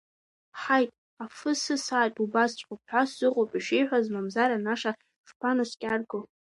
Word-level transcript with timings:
Ҳаит, 0.61 0.89
афы 1.23 1.51
сысааит 1.61 2.15
убасҵәҟьоуп 2.23 2.81
ҳәа 2.89 3.03
сыҟоуп 3.13 3.51
ишиҳәаз, 3.59 4.05
мамзар 4.13 4.49
анаша 4.57 4.91
шԥанаскьарго. 5.29 6.19